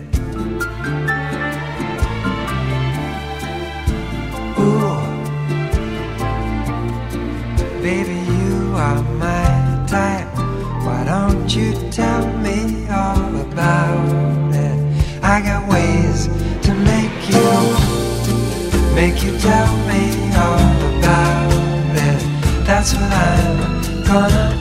Ooh, 4.58 5.04
baby, 7.82 8.20
you 8.32 8.74
are 8.88 9.04
my 9.20 9.86
type. 9.86 10.34
Why 10.86 11.04
don't 11.04 11.54
you 11.54 11.74
tell 11.92 12.26
me 12.38 12.83
That's 22.84 22.96
I'm 22.96 24.04
gonna 24.04 24.53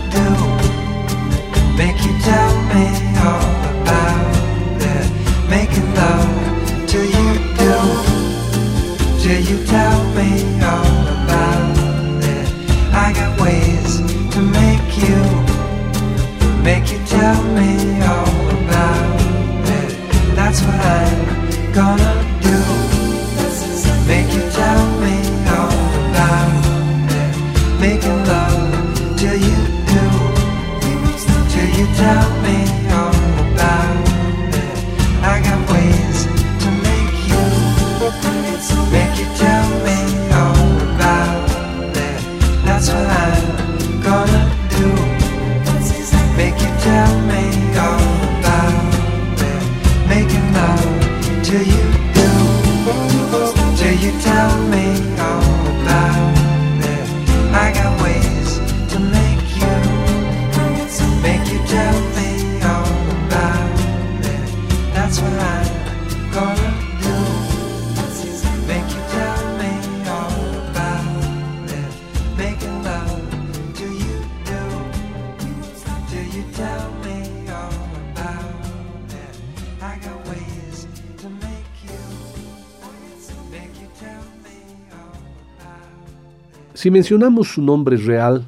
Si 86.75 86.91
mencionamos 86.91 87.53
su 87.53 87.61
nombre 87.61 87.99
real, 87.99 88.47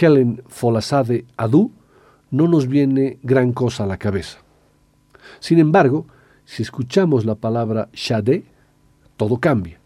Helen 0.00 0.42
Folasade 0.48 1.24
Adu, 1.36 1.70
no 2.32 2.48
nos 2.48 2.66
viene 2.66 3.18
gran 3.22 3.52
cosa 3.52 3.84
a 3.84 3.86
la 3.86 3.96
cabeza. 3.96 4.38
Sin 5.38 5.60
embargo, 5.60 6.06
si 6.44 6.64
escuchamos 6.64 7.24
la 7.24 7.36
palabra 7.36 7.88
Sade, 7.94 8.44
todo 9.16 9.38
cambia. 9.38 9.78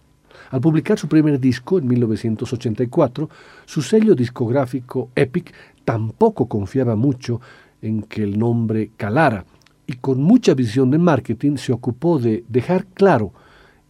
Al 0.50 0.62
publicar 0.62 0.98
su 0.98 1.08
primer 1.08 1.38
disco 1.38 1.78
en 1.78 1.86
1984, 1.88 3.28
su 3.66 3.82
sello 3.82 4.14
discográfico 4.14 5.10
Epic 5.14 5.52
tampoco 5.84 6.48
confiaba 6.48 6.96
mucho 6.96 7.42
en 7.82 8.02
que 8.02 8.22
el 8.22 8.38
nombre 8.38 8.92
calara 8.96 9.44
y 9.86 9.94
con 9.94 10.22
mucha 10.22 10.54
visión 10.54 10.90
de 10.90 10.98
marketing 10.98 11.56
se 11.56 11.72
ocupó 11.72 12.18
de 12.18 12.44
dejar 12.48 12.86
claro 12.86 13.34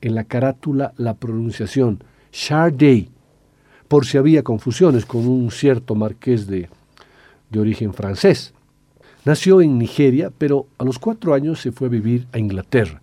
en 0.01 0.16
la 0.16 0.24
carátula 0.24 0.93
la 0.97 1.14
pronunciación 1.14 2.03
Sade, 2.33 3.09
por 3.89 4.07
si 4.07 4.18
había 4.18 4.43
confusiones 4.43 5.07
con 5.07 5.26
un 5.26 5.51
cierto 5.51 5.95
marqués 5.95 6.47
de, 6.47 6.68
de 7.51 7.61
origen 7.61 7.93
francés. 7.95 8.53
Nació 9.24 9.61
en 9.61 9.78
Nigeria, 9.78 10.30
pero 10.36 10.66
a 10.78 10.84
los 10.84 10.99
cuatro 10.99 11.34
años 11.34 11.61
se 11.61 11.72
fue 11.72 11.89
a 11.89 11.91
vivir 11.91 12.26
a 12.32 12.39
Inglaterra. 12.39 13.01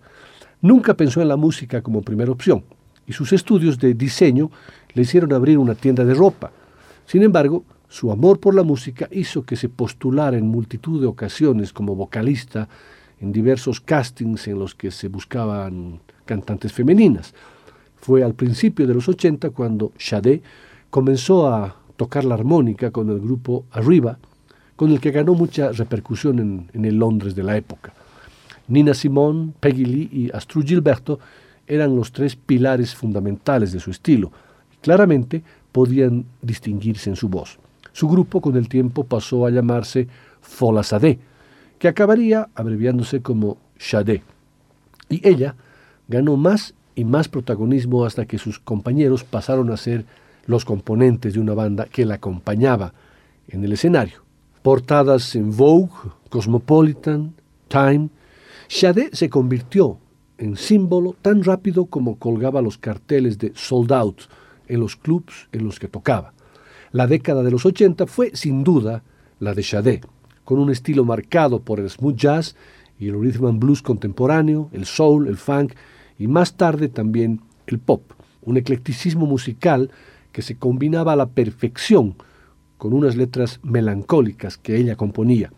Nunca 0.62 0.94
pensó 0.94 1.20
en 1.20 1.28
la 1.28 1.36
música 1.36 1.82
como 1.82 2.02
primera 2.02 2.32
opción, 2.32 2.64
y 3.06 3.12
sus 3.12 3.32
estudios 3.32 3.78
de 3.78 3.94
diseño 3.94 4.50
le 4.94 5.02
hicieron 5.02 5.32
abrir 5.32 5.58
una 5.58 5.74
tienda 5.74 6.04
de 6.04 6.14
ropa. 6.14 6.50
Sin 7.06 7.22
embargo, 7.22 7.64
su 7.88 8.10
amor 8.10 8.40
por 8.40 8.54
la 8.54 8.62
música 8.62 9.08
hizo 9.12 9.44
que 9.44 9.56
se 9.56 9.68
postulara 9.68 10.36
en 10.36 10.48
multitud 10.48 11.00
de 11.00 11.06
ocasiones 11.06 11.72
como 11.72 11.94
vocalista 11.94 12.68
en 13.20 13.32
diversos 13.32 13.80
castings 13.80 14.48
en 14.48 14.58
los 14.58 14.74
que 14.74 14.90
se 14.90 15.08
buscaban 15.08 16.00
cantantes 16.24 16.72
femeninas. 16.72 17.32
Fue 17.96 18.22
al 18.22 18.34
principio 18.34 18.86
de 18.86 18.94
los 18.94 19.08
80 19.08 19.50
cuando 19.50 19.92
Sade 19.98 20.42
comenzó 20.96 21.46
a 21.46 21.76
tocar 21.98 22.24
la 22.24 22.36
armónica 22.36 22.90
con 22.90 23.10
el 23.10 23.20
grupo 23.20 23.66
Arriba, 23.70 24.18
con 24.76 24.90
el 24.90 24.98
que 24.98 25.10
ganó 25.10 25.34
mucha 25.34 25.70
repercusión 25.70 26.70
en, 26.72 26.84
el 26.86 26.96
Londres 26.96 27.34
de 27.34 27.42
la 27.42 27.54
época. 27.54 27.92
Nina 28.68 28.94
Simone, 28.94 29.52
Peggy 29.60 29.84
Lee 29.84 30.08
y 30.10 30.30
Astrud 30.34 30.64
Gilberto 30.64 31.20
eran 31.66 31.94
los 31.94 32.12
tres 32.12 32.34
pilares 32.34 32.94
fundamentales 32.94 33.72
de 33.72 33.80
su 33.80 33.90
estilo. 33.90 34.32
Claramente 34.80 35.42
podían 35.70 36.24
distinguirse 36.40 37.10
en 37.10 37.16
su 37.16 37.28
voz. 37.28 37.58
Su 37.92 38.08
grupo 38.08 38.40
con 38.40 38.56
el 38.56 38.66
tiempo 38.66 39.04
pasó 39.04 39.44
a 39.44 39.50
llamarse 39.50 40.08
Fola 40.40 40.82
Sade, 40.82 41.18
que 41.78 41.88
acabaría 41.88 42.48
abreviándose 42.54 43.20
como 43.20 43.58
Sade. 43.76 44.22
Y 45.10 45.28
ella 45.28 45.56
ganó 46.08 46.38
más 46.38 46.72
y 46.94 47.04
más 47.04 47.28
protagonismo 47.28 48.06
hasta 48.06 48.24
que 48.24 48.38
sus 48.38 48.58
compañeros 48.58 49.24
pasaron 49.24 49.70
a 49.70 49.76
ser 49.76 50.06
los 50.46 50.64
componentes 50.64 51.34
de 51.34 51.40
una 51.40 51.54
banda 51.54 51.86
que 51.86 52.04
la 52.04 52.14
acompañaba 52.14 52.94
en 53.48 53.64
el 53.64 53.72
escenario. 53.72 54.24
Portadas 54.62 55.36
en 55.36 55.56
Vogue, 55.56 55.92
Cosmopolitan, 56.30 57.34
Time, 57.68 58.08
Sade 58.68 59.10
se 59.12 59.30
convirtió 59.30 59.98
en 60.38 60.56
símbolo 60.56 61.14
tan 61.22 61.44
rápido 61.44 61.86
como 61.86 62.18
colgaba 62.18 62.62
los 62.62 62.78
carteles 62.78 63.38
de 63.38 63.52
sold 63.54 63.92
out 63.92 64.22
en 64.68 64.80
los 64.80 64.96
clubs 64.96 65.48
en 65.52 65.64
los 65.64 65.78
que 65.78 65.88
tocaba. 65.88 66.32
La 66.92 67.06
década 67.06 67.42
de 67.42 67.50
los 67.50 67.64
80 67.64 68.06
fue 68.06 68.30
sin 68.34 68.64
duda 68.64 69.02
la 69.38 69.54
de 69.54 69.62
Sade, 69.62 70.00
con 70.44 70.58
un 70.58 70.70
estilo 70.70 71.04
marcado 71.04 71.60
por 71.60 71.80
el 71.80 71.90
smooth 71.90 72.16
jazz 72.16 72.56
y 72.98 73.08
el 73.08 73.20
rhythm 73.20 73.46
and 73.46 73.60
blues 73.60 73.82
contemporáneo, 73.82 74.70
el 74.72 74.86
soul, 74.86 75.28
el 75.28 75.36
funk 75.36 75.74
y 76.18 76.26
más 76.26 76.56
tarde 76.56 76.88
también 76.88 77.40
el 77.66 77.78
pop, 77.78 78.12
un 78.42 78.56
eclecticismo 78.56 79.26
musical 79.26 79.90
que 80.36 80.42
se 80.42 80.58
combinaba 80.58 81.14
a 81.14 81.16
la 81.16 81.30
perfección 81.30 82.14
con 82.76 82.92
unas 82.92 83.16
letras 83.16 83.58
melancólicas 83.62 84.58
que 84.58 84.76
ella 84.76 84.94
componía, 84.94 85.50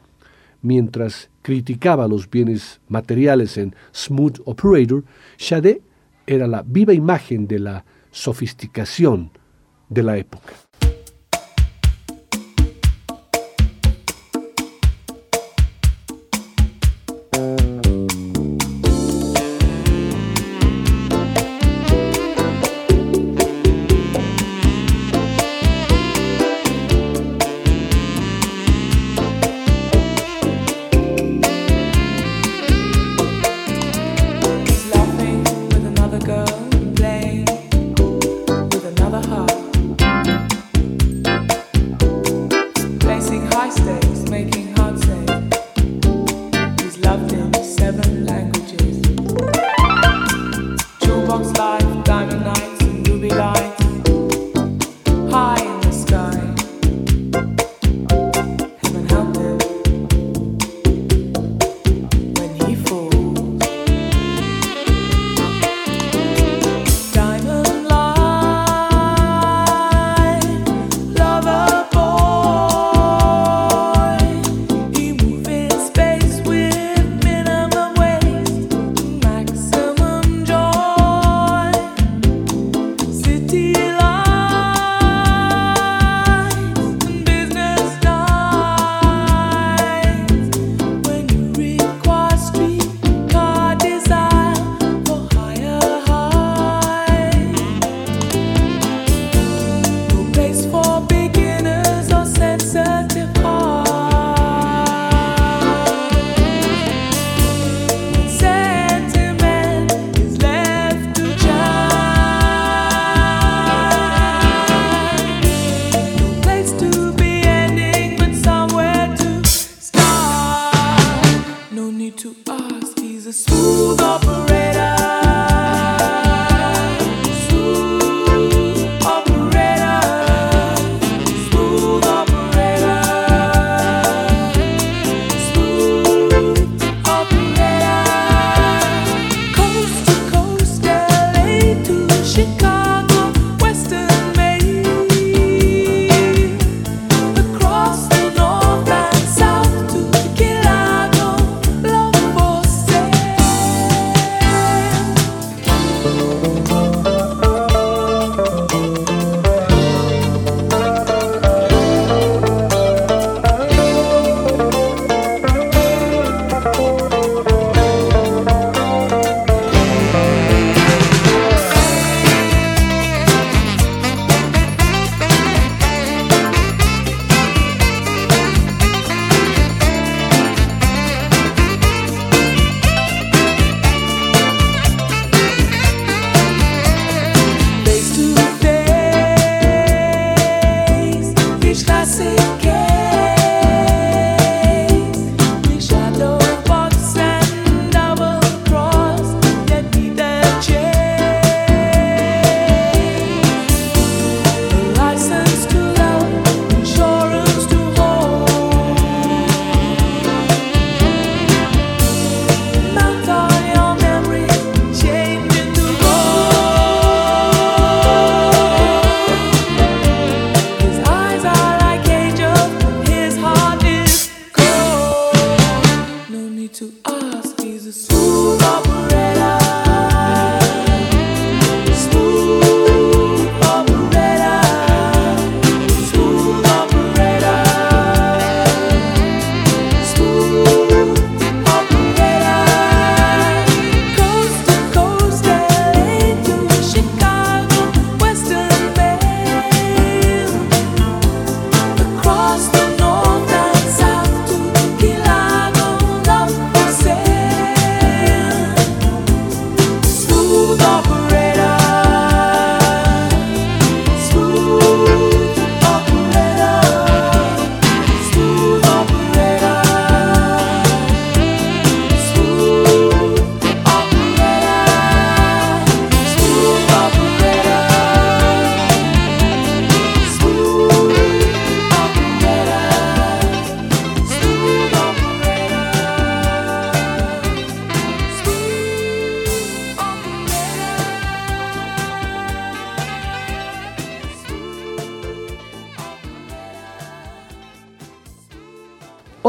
mientras 0.62 1.30
criticaba 1.42 2.06
los 2.06 2.30
bienes 2.30 2.80
materiales 2.86 3.58
en 3.58 3.74
Smooth 3.92 4.38
Operator, 4.44 5.02
Sade 5.36 5.82
era 6.28 6.46
la 6.46 6.62
viva 6.62 6.94
imagen 6.94 7.48
de 7.48 7.58
la 7.58 7.84
sofisticación 8.12 9.32
de 9.88 10.04
la 10.04 10.16
época. 10.16 10.67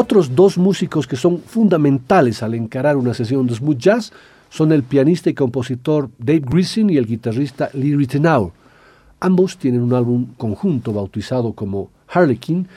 Otros 0.10 0.34
dos 0.36 0.58
músicos 0.58 1.06
que 1.06 1.16
son 1.16 1.40
fundamentales 1.40 2.42
al 2.42 2.56
encarar 2.56 2.98
una 2.98 3.14
sesión 3.14 3.46
de 3.46 3.54
smooth 3.54 3.78
jazz 3.78 4.12
son 4.50 4.72
el 4.72 4.82
pianista 4.82 5.30
y 5.30 5.36
compositor 5.36 6.10
Dave 6.18 6.42
Grissin 6.50 6.90
y 6.90 6.98
el 6.98 7.06
guitarrista 7.06 7.70
Lee 7.76 7.96
Ritenour. 7.96 8.52
Ambos 9.20 9.60
tienen 9.60 9.82
un 9.82 9.94
álbum 9.94 10.26
conjunto 10.36 10.94
bautizado 10.94 11.54
como 11.54 11.92
Harlequin 12.08 12.68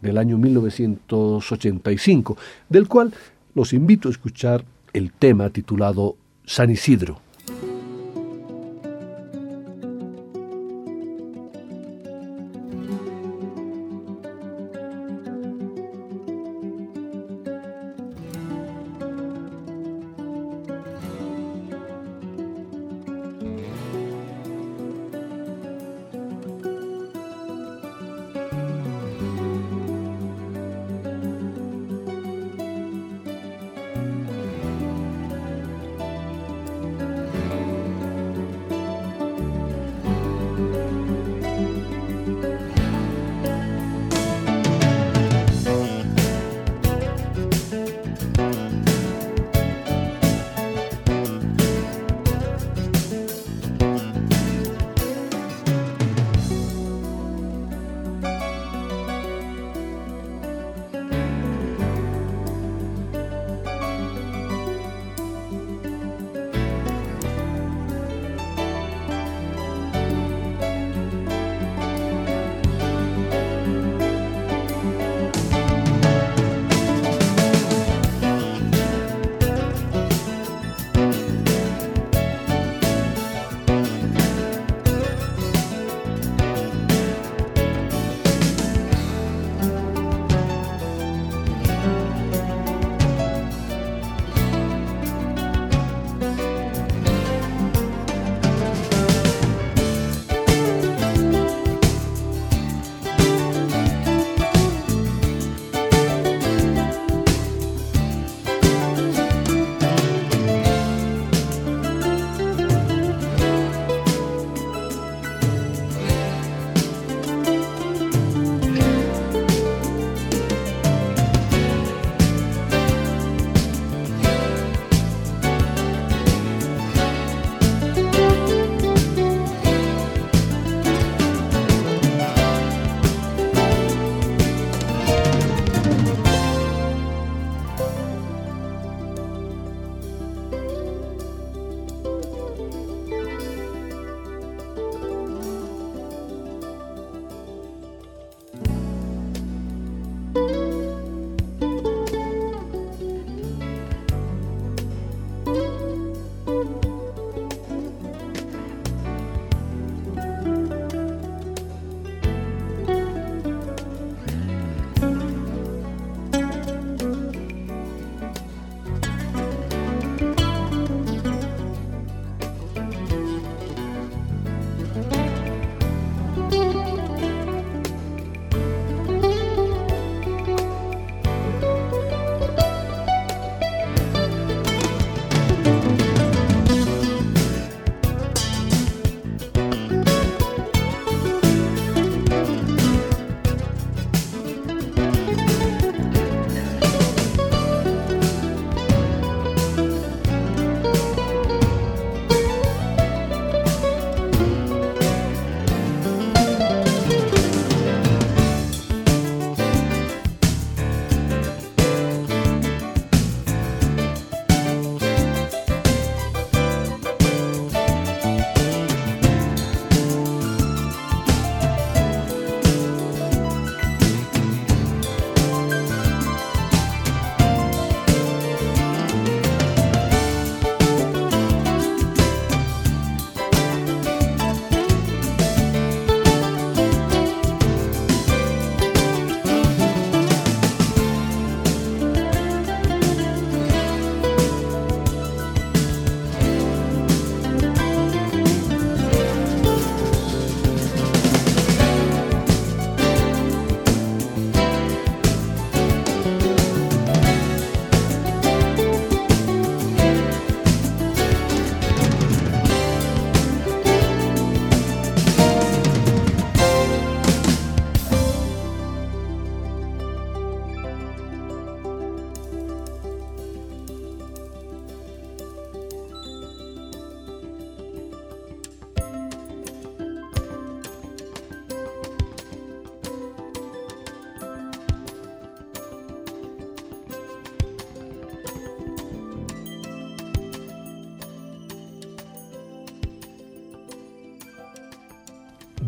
del 0.00 0.18
año 0.18 0.38
1985, 0.38 2.36
del 2.68 2.86
cual 2.86 3.12
los 3.56 3.72
invito 3.72 4.06
a 4.06 4.12
escuchar 4.12 4.64
el 4.92 5.10
tema 5.10 5.50
titulado 5.50 6.14
San 6.46 6.70
Isidro. 6.70 7.18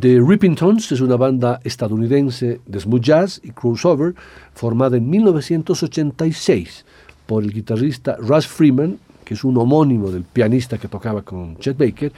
The 0.01 0.19
Ripping 0.19 0.55
Tones 0.55 0.91
es 0.93 1.03
una 1.03 1.17
banda 1.17 1.61
estadounidense 1.63 2.63
de 2.65 2.81
smooth 2.81 3.03
jazz 3.03 3.39
y 3.45 3.51
crossover 3.51 4.15
formada 4.55 4.97
en 4.97 5.11
1986 5.11 6.87
por 7.27 7.43
el 7.43 7.53
guitarrista 7.53 8.17
Russ 8.17 8.47
Freeman, 8.47 8.99
que 9.27 9.35
es 9.35 9.45
un 9.45 9.59
homónimo 9.59 10.11
del 10.11 10.23
pianista 10.23 10.79
que 10.79 10.89
tocaba 10.89 11.21
con 11.21 11.59
Chet 11.59 11.77
Baker, 11.77 12.11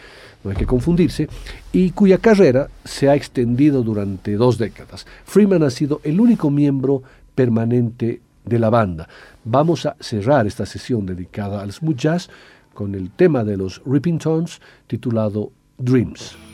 no 0.44 0.50
hay 0.50 0.56
que 0.56 0.66
confundirse, 0.66 1.28
y 1.72 1.90
cuya 1.90 2.18
carrera 2.18 2.68
se 2.84 3.08
ha 3.08 3.16
extendido 3.16 3.82
durante 3.82 4.36
dos 4.36 4.58
décadas. 4.58 5.04
Freeman 5.24 5.64
ha 5.64 5.70
sido 5.70 6.00
el 6.04 6.20
único 6.20 6.50
miembro 6.50 7.02
permanente 7.34 8.20
de 8.44 8.58
la 8.60 8.70
banda. 8.70 9.08
Vamos 9.44 9.86
a 9.86 9.96
cerrar 9.98 10.46
esta 10.46 10.66
sesión 10.66 11.04
dedicada 11.04 11.60
al 11.60 11.72
smooth 11.72 11.96
jazz 11.96 12.30
con 12.74 12.94
el 12.94 13.10
tema 13.10 13.42
de 13.42 13.56
los 13.56 13.82
Ripping 13.84 14.18
Tones 14.18 14.60
titulado 14.86 15.50
Dreams. 15.78 16.51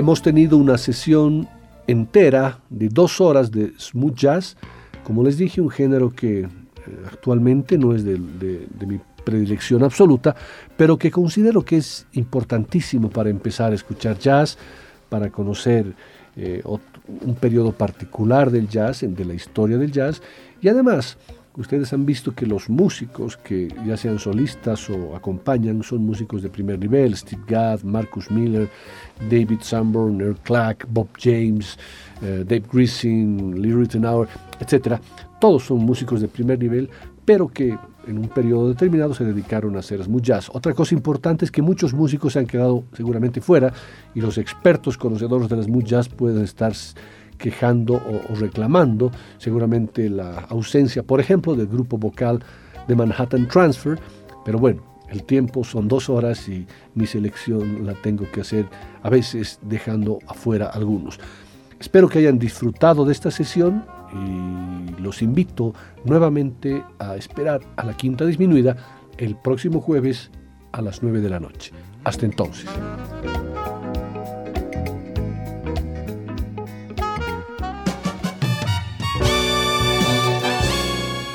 Hemos 0.00 0.22
tenido 0.22 0.56
una 0.56 0.78
sesión 0.78 1.46
entera 1.86 2.60
de 2.70 2.88
dos 2.88 3.20
horas 3.20 3.50
de 3.50 3.74
smooth 3.78 4.14
jazz, 4.14 4.56
como 5.04 5.22
les 5.22 5.36
dije, 5.36 5.60
un 5.60 5.68
género 5.68 6.08
que 6.08 6.40
eh, 6.40 6.48
actualmente 7.04 7.76
no 7.76 7.94
es 7.94 8.02
de, 8.02 8.18
mi 8.18 8.98
predilección 9.26 9.84
absoluta, 9.84 10.34
pero 10.74 10.96
que 10.96 11.10
considero 11.10 11.62
que 11.66 11.76
es 11.76 12.06
importantísimo 12.14 13.10
para 13.10 13.28
empezar 13.28 13.72
a 13.72 13.74
escuchar 13.74 14.18
jazz, 14.18 14.56
para 15.10 15.28
conocer 15.28 15.92
eh, 16.34 16.62
un 16.64 17.34
periodo 17.34 17.72
particular 17.72 18.50
del 18.50 18.68
jazz, 18.68 19.02
de 19.02 19.24
la 19.26 19.34
historia 19.34 19.76
del 19.76 19.92
jazz, 19.92 20.22
y 20.62 20.68
además 20.68 21.18
Ustedes 21.56 21.92
han 21.92 22.06
visto 22.06 22.32
que 22.32 22.46
los 22.46 22.70
músicos 22.70 23.36
que 23.36 23.68
ya 23.84 23.96
sean 23.96 24.20
solistas 24.20 24.88
o 24.88 25.16
acompañan 25.16 25.82
son 25.82 26.06
músicos 26.06 26.42
de 26.42 26.48
primer 26.48 26.78
nivel, 26.78 27.16
Steve 27.16 27.42
Gadd, 27.46 27.82
Marcus 27.82 28.30
Miller, 28.30 28.68
David 29.28 29.58
Sanborn, 29.60 30.20
Earl 30.20 30.38
Clark, 30.44 30.86
Bob 30.88 31.08
James, 31.18 31.76
eh, 32.22 32.44
Dave 32.46 32.62
Grising, 32.72 33.60
Lee 33.60 33.72
Rittenauer, 33.72 34.28
etc. 34.60 35.00
Todos 35.40 35.64
son 35.64 35.78
músicos 35.78 36.20
de 36.20 36.28
primer 36.28 36.58
nivel, 36.58 36.88
pero 37.24 37.48
que 37.48 37.76
en 38.06 38.18
un 38.18 38.28
periodo 38.28 38.68
determinado 38.68 39.12
se 39.12 39.24
dedicaron 39.24 39.76
a 39.76 39.80
hacer 39.80 40.02
smooth 40.02 40.22
jazz. 40.22 40.50
Otra 40.52 40.72
cosa 40.72 40.94
importante 40.94 41.44
es 41.44 41.50
que 41.50 41.62
muchos 41.62 41.92
músicos 41.92 42.34
se 42.34 42.38
han 42.38 42.46
quedado 42.46 42.84
seguramente 42.92 43.40
fuera 43.40 43.72
y 44.14 44.20
los 44.20 44.38
expertos 44.38 44.96
conocedores 44.96 45.48
del 45.48 45.64
smooth 45.64 45.84
jazz 45.84 46.08
pueden 46.08 46.44
estar 46.44 46.72
quejando 47.40 47.94
o, 47.94 48.34
reclamando 48.34 49.10
seguramente 49.38 50.08
la 50.08 50.40
ausencia, 50.48 51.02
por 51.02 51.20
ejemplo, 51.20 51.54
del 51.56 51.66
grupo 51.66 51.98
vocal 51.98 52.44
de 52.86 52.94
Manhattan 52.94 53.48
Transfer, 53.48 53.98
pero 54.44 54.58
bueno, 54.58 54.82
el 55.08 55.24
tiempo 55.24 55.64
son 55.64 55.88
dos 55.88 56.08
horas 56.08 56.48
y 56.48 56.66
mi 56.94 57.06
selección 57.06 57.84
la 57.84 57.94
tengo 57.94 58.30
que 58.30 58.42
hacer 58.42 58.66
a 59.02 59.10
veces 59.10 59.58
dejando 59.62 60.18
afuera 60.28 60.66
algunos. 60.66 61.18
Espero 61.80 62.08
que 62.08 62.18
hayan 62.18 62.38
disfrutado 62.38 63.04
de 63.04 63.12
esta 63.12 63.30
sesión 63.30 63.84
y 64.12 65.00
los 65.00 65.22
invito 65.22 65.74
nuevamente 66.04 66.84
a 66.98 67.16
esperar 67.16 67.60
a 67.76 67.84
la 67.84 67.96
quinta 67.96 68.26
disminuida 68.26 68.76
el 69.18 69.36
próximo 69.36 69.80
jueves 69.80 70.30
a 70.72 70.82
las 70.82 71.02
9 71.02 71.20
de 71.20 71.30
la 71.30 71.40
noche. 71.40 71.72
Hasta 72.04 72.26
entonces. 72.26 72.68